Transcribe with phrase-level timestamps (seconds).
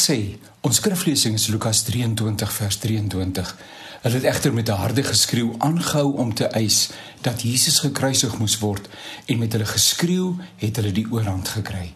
[0.00, 3.54] sê, ons skriflesing is Lukas 23 vers 23.
[4.00, 8.58] Hulle het egter met 'n harde geskreeu aangehou om te eis dat Jesus gekruisig moes
[8.58, 8.88] word
[9.26, 11.94] en met hulle geskreeu het hulle die oorhand gekry.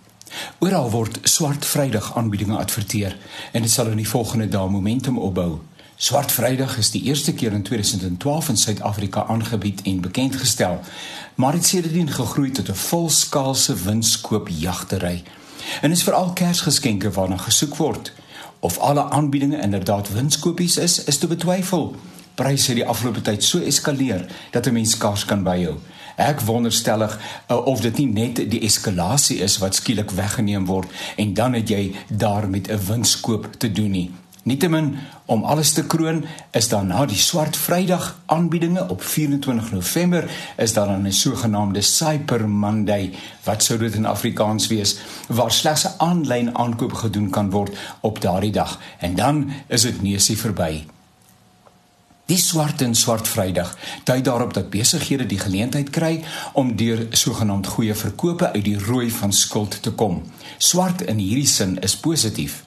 [0.59, 3.17] Oral word Swart Vrydag aanbiedinge adverteer
[3.53, 5.61] en dit sal in die volgende dae momentum opbou.
[5.97, 10.81] Swart Vrydag is die eerste keer in 2012 in Suid-Afrika aangebied en bekend gestel,
[11.35, 15.23] maar dit sedertdien gegroei tot 'n volskaalse winskoop jagtery.
[15.81, 18.13] En is veral Kersgeskenke waarna gesoek word.
[18.61, 21.97] Of alle aanbiedinge inderdaad winskoopies is, is te betwyfel.
[22.35, 25.77] Pryse het die afgelope tyd so eskaleer dat 'n mens skaars kan byhou.
[26.17, 27.19] Ek wonderstellig
[27.51, 31.69] uh, of dit nie net die eskalasie is wat skielik weggeneem word en dan het
[31.69, 34.11] jy daar met 'n winskoop te doen nie.
[34.45, 40.31] Nietemin om alles te kroon is daar na die swart Vrydag aanbiedinge op 24 November
[40.57, 43.13] is daar dan 'n sogenaamde Cyber Monday
[43.45, 48.21] wat sou dit in Afrikaans wees waar slegs 'n aanlyn aankoop gedoen kan word op
[48.21, 50.85] daardie dag en dan is dit neusie verby.
[52.27, 57.67] Die swart en swart Vrydag dui daarop dat besighede die geleentheid kry om deur sogenaamd
[57.67, 60.23] goeie verkope uit die rooi van skuld te kom.
[60.59, 62.65] Swart in hierdie sin is positief.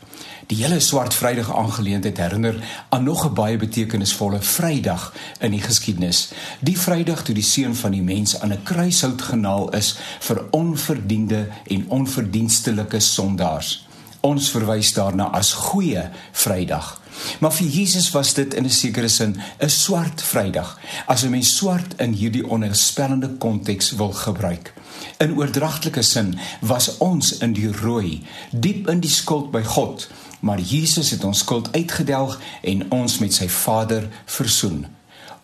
[0.47, 2.55] Die hele swart Vrydag aangeleentheid herinner
[2.89, 6.31] aan nog 'n baie betekenisvolle Vrydag in die geskiedenis.
[6.59, 11.47] Die Vrydag toe die seun van die mens aan 'n kruishout genaal is vir onverdiende
[11.67, 13.87] en onverdienstelike sondaars.
[14.27, 16.03] Ons verwys daarna as goeie
[16.35, 16.97] Vrydag.
[17.39, 20.79] Maar vir Jesus was dit in 'n sekere sin 'n swart Vrydag.
[21.07, 24.73] As 'n mens swart in hierdie onheilspellende konteks wil gebruik.
[25.17, 30.07] In oordragtelike sin was ons in die rooi, diep in die skuld by God
[30.39, 34.85] maar Jesus het ons skuld uitgedelg en ons met sy Vader versoen.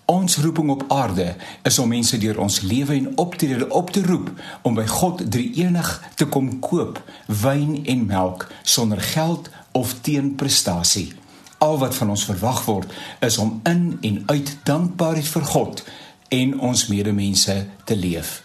[0.06, 4.32] Ons roeping op aarde is om mense deur ons lewe en optrede op te roep
[4.62, 11.14] om by God drie-enig te kom koop wyn en melk sonder geld of teen prestasie.
[11.58, 12.94] Al wat van ons verwag word
[13.24, 15.84] is om in en uit dankbaarheid vir God
[16.30, 18.42] en ons medemense te leef.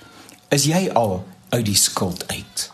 [0.48, 2.70] Is jy al uit die skuld uit?